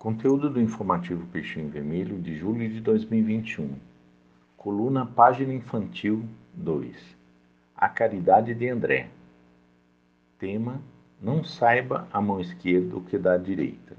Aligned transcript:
Conteúdo 0.00 0.48
do 0.48 0.58
informativo 0.58 1.26
Peixinho 1.26 1.68
Vermelho 1.68 2.18
de 2.18 2.34
julho 2.34 2.66
de 2.66 2.80
2021. 2.80 3.74
Coluna 4.56 5.04
Página 5.04 5.52
Infantil 5.52 6.24
2. 6.54 6.96
A 7.76 7.86
Caridade 7.86 8.54
de 8.54 8.66
André. 8.66 9.10
Tema: 10.38 10.80
Não 11.20 11.44
saiba 11.44 12.08
a 12.10 12.18
mão 12.18 12.40
esquerda 12.40 12.96
o 12.96 13.02
que 13.02 13.18
dá 13.18 13.34
a 13.34 13.36
direita. 13.36 13.94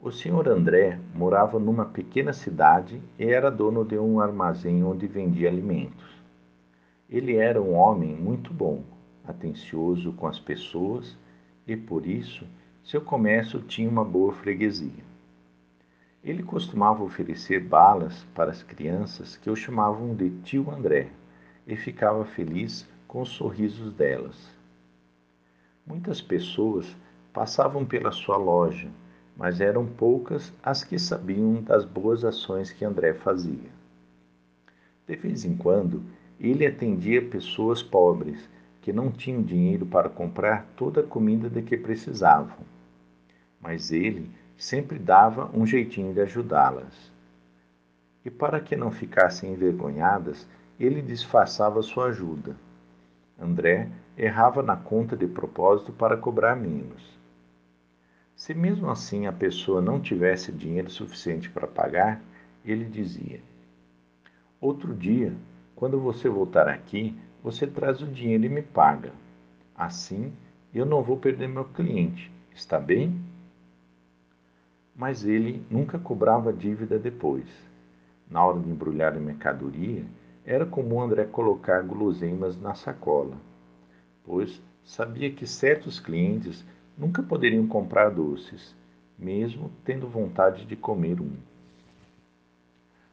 O 0.00 0.10
senhor 0.10 0.48
André 0.48 0.98
morava 1.14 1.60
numa 1.60 1.84
pequena 1.84 2.32
cidade 2.32 3.00
e 3.16 3.24
era 3.24 3.52
dono 3.52 3.84
de 3.84 3.96
um 4.00 4.20
armazém 4.20 4.82
onde 4.82 5.06
vendia 5.06 5.48
alimentos. 5.48 6.20
Ele 7.08 7.36
era 7.36 7.62
um 7.62 7.72
homem 7.72 8.16
muito 8.16 8.52
bom, 8.52 8.82
atencioso 9.24 10.12
com 10.14 10.26
as 10.26 10.40
pessoas 10.40 11.16
e, 11.68 11.76
por 11.76 12.04
isso, 12.04 12.44
seu 12.88 13.02
comércio 13.02 13.60
tinha 13.60 13.86
uma 13.86 14.02
boa 14.02 14.32
freguesia. 14.32 15.04
Ele 16.24 16.42
costumava 16.42 17.04
oferecer 17.04 17.60
balas 17.60 18.24
para 18.34 18.50
as 18.50 18.62
crianças 18.62 19.36
que 19.36 19.50
o 19.50 19.54
chamavam 19.54 20.14
de 20.14 20.30
tio 20.40 20.70
André 20.70 21.10
e 21.66 21.76
ficava 21.76 22.24
feliz 22.24 22.88
com 23.06 23.20
os 23.20 23.28
sorrisos 23.28 23.92
delas. 23.92 24.50
Muitas 25.86 26.22
pessoas 26.22 26.96
passavam 27.30 27.84
pela 27.84 28.10
sua 28.10 28.38
loja, 28.38 28.88
mas 29.36 29.60
eram 29.60 29.84
poucas 29.84 30.50
as 30.62 30.82
que 30.82 30.98
sabiam 30.98 31.62
das 31.62 31.84
boas 31.84 32.24
ações 32.24 32.72
que 32.72 32.86
André 32.86 33.12
fazia. 33.12 33.70
De 35.06 35.14
vez 35.14 35.44
em 35.44 35.54
quando, 35.54 36.02
ele 36.40 36.64
atendia 36.64 37.20
pessoas 37.20 37.82
pobres 37.82 38.48
que 38.80 38.94
não 38.94 39.12
tinham 39.12 39.42
dinheiro 39.42 39.84
para 39.84 40.08
comprar 40.08 40.64
toda 40.74 41.02
a 41.02 41.06
comida 41.06 41.50
de 41.50 41.60
que 41.60 41.76
precisavam 41.76 42.77
mas 43.60 43.90
ele 43.90 44.30
sempre 44.56 44.98
dava 44.98 45.50
um 45.54 45.66
jeitinho 45.66 46.12
de 46.12 46.20
ajudá-las. 46.20 47.12
E 48.24 48.30
para 48.30 48.60
que 48.60 48.76
não 48.76 48.90
ficassem 48.90 49.52
envergonhadas, 49.52 50.46
ele 50.78 51.00
disfarçava 51.00 51.82
sua 51.82 52.06
ajuda. 52.06 52.56
André 53.38 53.88
errava 54.16 54.62
na 54.62 54.76
conta 54.76 55.16
de 55.16 55.26
propósito 55.26 55.92
para 55.92 56.16
cobrar 56.16 56.56
menos. 56.56 57.16
Se 58.34 58.54
mesmo 58.54 58.88
assim 58.90 59.26
a 59.26 59.32
pessoa 59.32 59.80
não 59.80 60.00
tivesse 60.00 60.52
dinheiro 60.52 60.90
suficiente 60.90 61.50
para 61.50 61.66
pagar, 61.66 62.20
ele 62.64 62.84
dizia: 62.84 63.40
Outro 64.60 64.94
dia, 64.94 65.32
quando 65.74 66.00
você 66.00 66.28
voltar 66.28 66.68
aqui, 66.68 67.16
você 67.42 67.66
traz 67.66 68.02
o 68.02 68.06
dinheiro 68.06 68.44
e 68.44 68.48
me 68.48 68.62
paga. 68.62 69.12
Assim, 69.74 70.32
eu 70.74 70.84
não 70.84 71.02
vou 71.02 71.16
perder 71.16 71.48
meu 71.48 71.64
cliente. 71.64 72.30
Está 72.54 72.78
bem? 72.78 73.20
Mas 74.98 75.24
ele 75.24 75.64
nunca 75.70 75.96
cobrava 75.96 76.52
dívida 76.52 76.98
depois. 76.98 77.46
Na 78.28 78.44
hora 78.44 78.58
de 78.58 78.68
embrulhar 78.68 79.16
a 79.16 79.20
mercadoria, 79.20 80.04
era 80.44 80.66
comum 80.66 81.00
André 81.00 81.24
colocar 81.24 81.80
guloseimas 81.84 82.60
na 82.60 82.74
sacola, 82.74 83.36
pois 84.24 84.60
sabia 84.84 85.30
que 85.30 85.46
certos 85.46 86.00
clientes 86.00 86.66
nunca 86.96 87.22
poderiam 87.22 87.64
comprar 87.68 88.10
doces, 88.10 88.74
mesmo 89.16 89.70
tendo 89.84 90.08
vontade 90.08 90.66
de 90.66 90.74
comer 90.74 91.20
um. 91.20 91.36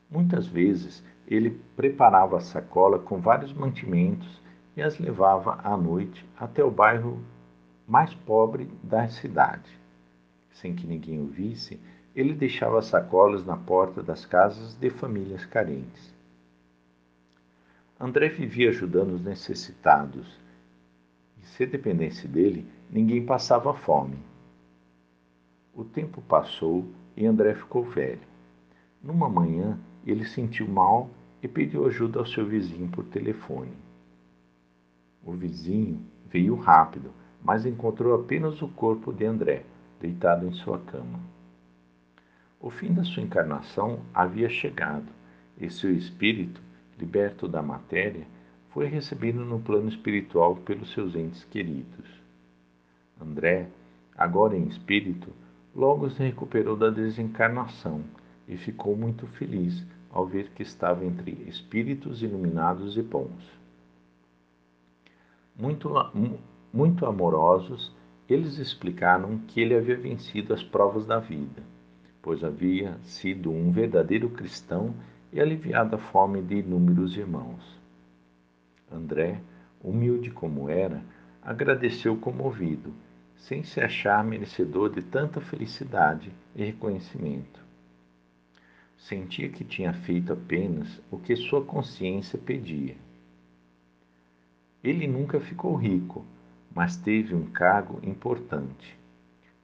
Muitas 0.10 0.48
vezes 0.48 1.04
ele 1.28 1.52
preparava 1.76 2.38
a 2.38 2.42
sacola 2.42 2.98
com 2.98 3.20
vários 3.20 3.54
mantimentos 3.54 4.42
e 4.76 4.82
as 4.82 4.98
levava 4.98 5.60
à 5.64 5.78
noite 5.78 6.26
até 6.36 6.64
o 6.64 6.72
bairro 6.72 7.20
mais 7.88 8.14
pobre 8.14 8.68
da 8.84 9.08
cidade 9.08 9.85
sem 10.56 10.74
que 10.74 10.88
ninguém 10.88 11.22
o 11.22 11.28
visse, 11.28 11.80
ele 12.16 12.34
deixava 12.34 12.82
sacolas 12.82 13.46
na 13.46 13.58
porta 13.58 14.02
das 14.02 14.26
casas 14.26 14.74
de 14.76 14.90
famílias 14.90 15.46
carentes. 15.46 16.14
André 18.00 18.30
vivia 18.30 18.70
ajudando 18.70 19.14
os 19.14 19.22
necessitados, 19.22 20.40
e 21.42 21.46
se 21.46 21.66
dependesse 21.66 22.28
dele, 22.28 22.66
ninguém 22.90 23.26
passava 23.26 23.74
fome. 23.74 24.18
O 25.74 25.84
tempo 25.84 26.22
passou 26.22 26.86
e 27.18 27.26
André 27.26 27.54
ficou 27.56 27.84
velho. 27.84 28.22
Numa 29.04 29.28
manhã, 29.28 29.78
ele 30.06 30.26
sentiu 30.26 30.68
mal 30.68 31.10
e 31.44 31.48
pediu 31.48 31.86
ajuda 31.86 32.20
ao 32.20 32.26
seu 32.26 32.46
vizinho 32.46 32.90
por 32.90 33.04
telefone. 33.06 33.74
O 35.22 35.34
vizinho 35.34 36.00
veio 36.30 36.56
rápido, 36.56 37.12
mas 37.44 37.66
encontrou 37.66 38.16
apenas 38.16 38.62
o 38.62 38.70
corpo 38.70 39.12
de 39.12 39.26
André 39.26 39.66
deitado 40.00 40.46
em 40.46 40.54
sua 40.54 40.80
cama. 40.80 41.20
O 42.60 42.70
fim 42.70 42.94
da 42.94 43.04
sua 43.04 43.24
encarnação 43.24 44.00
havia 44.14 44.50
chegado 44.50 45.08
e 45.58 45.70
seu 45.70 45.94
espírito, 45.94 46.62
liberto 46.98 47.48
da 47.48 47.62
matéria, 47.62 48.26
foi 48.70 48.88
recebido 48.88 49.46
no 49.46 49.60
plano 49.60 49.88
espiritual 49.88 50.56
pelos 50.58 50.92
seus 50.92 51.16
entes 51.16 51.44
queridos. 51.46 52.10
André, 53.22 53.70
agora 54.18 54.58
em 54.58 54.68
espírito, 54.68 55.32
logo 55.74 56.10
se 56.10 56.24
recuperou 56.24 56.76
da 56.76 56.90
desencarnação 56.90 58.04
e 58.48 58.58
ficou 58.58 58.96
muito 58.96 59.28
feliz 59.28 59.86
ao 60.12 60.26
ver 60.26 60.50
que 60.52 60.64
estava 60.64 61.06
entre 61.06 61.32
espíritos 61.48 62.22
iluminados 62.22 62.98
e 62.98 63.02
bons. 63.02 63.44
Muito, 65.58 65.90
muito 66.74 67.06
amorosos, 67.06 67.94
eles 68.30 68.58
explicaram 68.58 69.38
que 69.48 69.62
ele 69.62 69.76
havia 69.76 69.96
vencido 69.96 70.54
as 70.54 70.64
provas 70.64 71.06
da 71.06 71.20
vida, 71.20 71.62
pois 72.22 72.44
havia 72.44 72.98
sido 73.04 73.52
um 73.52 73.72
verdadeiro 73.72 74.30
cristão 74.30 74.96
e 75.32 75.40
aliviado 75.40 75.96
a 75.96 76.00
fome 76.00 76.42
de 76.42 76.56
inúmeros 76.56 77.16
irmãos. 77.16 77.64
André, 78.92 79.40
humilde 79.84 80.32
como 80.32 80.70
era, 80.70 81.04
agradeceu 81.42 82.18
comovido, 82.18 82.92
sem 83.36 83.64
se 83.64 83.80
achar 83.80 84.24
merecedor 84.24 84.90
de 84.90 85.04
tanta 85.04 85.40
felicidade 85.40 86.32
e 86.56 86.64
reconhecimento. 86.64 87.64
Sentia 88.98 89.50
que 89.50 89.64
tinha 89.64 89.94
feito 89.94 90.34
apenas 90.34 91.00
o 91.12 91.20
que 91.20 91.36
sua 91.36 91.64
consciência 91.64 92.40
pedia. 92.40 92.96
Ele 94.84 95.06
nunca 95.06 95.40
ficou 95.40 95.76
rico, 95.76 96.26
mas 96.76 96.98
teve 96.98 97.34
um 97.34 97.46
cargo 97.46 98.00
importante. 98.04 99.00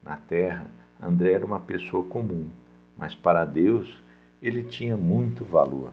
Na 0.01 0.16
terra, 0.16 0.66
André 0.99 1.33
era 1.33 1.45
uma 1.45 1.59
pessoa 1.59 2.05
comum, 2.05 2.49
mas 2.97 3.13
para 3.13 3.44
Deus 3.44 4.01
ele 4.41 4.63
tinha 4.63 4.95
muito 4.95 5.44
valor. 5.44 5.91